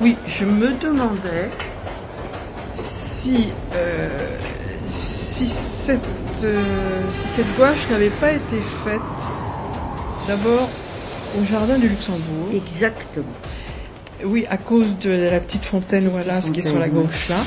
Oui, 0.00 0.16
je 0.26 0.44
me 0.44 0.72
demandais 0.74 1.50
si, 2.74 3.52
euh, 3.74 4.36
si, 4.86 5.46
cette, 5.46 6.00
euh, 6.42 7.02
si 7.22 7.28
cette 7.28 7.56
gouache 7.56 7.88
n'avait 7.90 8.10
pas 8.10 8.32
été 8.32 8.60
faite 8.60 9.00
d'abord 10.26 10.68
au 11.40 11.44
jardin 11.44 11.78
du 11.78 11.88
Luxembourg. 11.88 12.48
Exactement. 12.52 13.24
Oui, 14.24 14.46
à 14.48 14.56
cause 14.56 14.98
de 14.98 15.10
la 15.10 15.40
petite 15.40 15.64
fontaine 15.64 16.08
Wallace 16.08 16.50
qui 16.50 16.60
est 16.60 16.62
sur 16.62 16.78
la 16.78 16.88
gauche 16.88 17.28
là. 17.28 17.42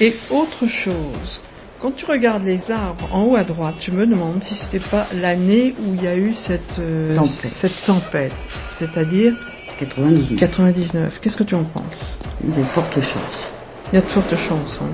Et 0.00 0.14
autre 0.30 0.66
chose, 0.66 1.40
quand 1.80 1.92
tu 1.92 2.04
regardes 2.04 2.44
les 2.44 2.70
arbres 2.70 3.08
en 3.12 3.24
haut 3.24 3.36
à 3.36 3.44
droite, 3.44 3.76
je 3.80 3.90
me 3.90 4.06
demande 4.06 4.42
si 4.42 4.54
c'était 4.54 4.84
pas 4.84 5.06
l'année 5.14 5.74
où 5.86 5.94
il 5.94 6.02
y 6.02 6.06
a 6.06 6.16
eu 6.16 6.32
cette, 6.32 6.78
euh, 6.78 7.16
Tempête. 7.16 7.50
cette 7.52 7.84
tempête, 7.84 8.32
c'est-à-dire 8.76 9.34
98. 9.78 10.38
99. 10.38 11.20
Qu'est-ce 11.20 11.36
que 11.36 11.44
tu 11.44 11.54
en 11.54 11.64
penses? 11.64 12.18
Il 12.42 12.56
y 12.56 12.60
a 12.60 12.64
de 12.64 12.68
fortes 12.68 13.00
chances. 13.00 13.52
Il 13.92 13.96
y 13.96 13.98
a 13.98 14.00
de 14.00 14.06
fortes 14.06 14.36
chances. 14.36 14.80
hein. 14.82 14.90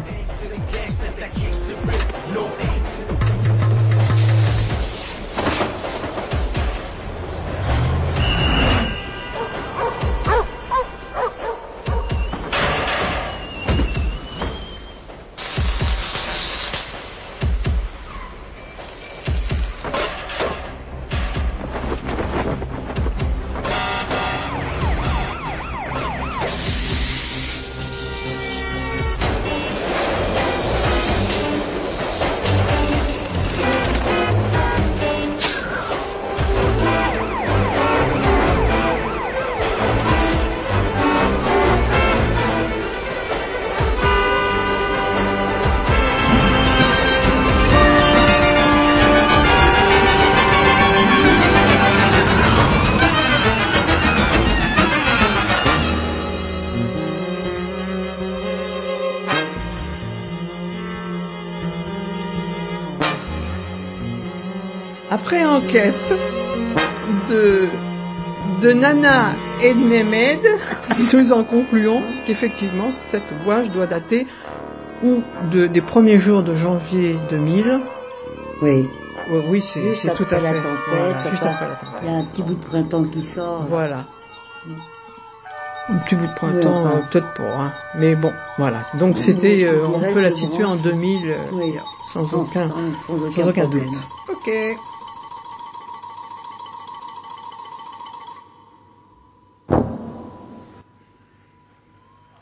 Après 65.15 65.45
enquête 65.45 66.15
de, 67.29 67.69
de 68.63 68.73
Nana 68.73 69.33
et 69.63 69.75
de 69.75 69.79
Mehmed, 69.79 70.39
nous 71.13 71.33
en 71.35 71.45
concluons 71.45 72.03
qu'effectivement 72.25 72.93
cette 72.93 73.31
gouache 73.45 73.69
doit 73.71 73.87
dater 73.87 74.27
ou 75.05 75.23
de, 75.51 75.67
des 75.67 75.83
premiers 75.83 76.17
jours 76.19 76.43
de 76.43 76.55
janvier 76.55 77.17
2000. 77.29 77.81
Oui. 78.63 78.89
Oui, 79.31 79.41
oui, 79.49 79.63
c'est 79.63 80.15
tout 80.15 80.25
à 80.31 80.41
la 80.41 80.53
fait. 80.55 80.61
tempête, 80.61 80.79
voilà, 80.89 81.31
juste 81.31 81.43
après- 81.43 81.67
la 81.67 81.75
Il 81.75 81.77
y 81.77 81.91
tempête. 81.93 82.09
a 82.09 82.13
un 82.13 82.25
petit 82.25 82.43
bout 82.43 82.55
de 82.55 82.65
printemps 82.65 83.05
qui 83.05 83.23
sort. 83.23 83.65
Voilà. 83.69 84.05
Un 85.91 85.99
petit 85.99 86.15
bout 86.15 86.27
de 86.27 86.33
printemps, 86.35 86.77
enfin. 86.87 86.97
euh, 86.97 87.01
peut-être 87.11 87.35
pas, 87.35 87.43
hein. 87.61 87.73
mais 87.99 88.15
bon, 88.15 88.33
voilà. 88.57 88.79
Donc 88.95 89.19
c'était, 89.19 89.65
euh, 89.65 89.85
on 89.87 90.01
peut 90.01 90.21
la 90.21 90.31
situer 90.31 90.65
en 90.65 90.77
branches. 90.77 90.83
2000 90.83 91.31
euh, 91.31 91.37
sans 92.05 92.23
aucun, 92.33 92.69
sans- 92.71 93.15
aucun 93.15 93.31
sans 93.31 93.49
aucun 93.49 93.63
problème. 93.67 93.91
doute. 93.91 94.03
Ok. 94.31 94.51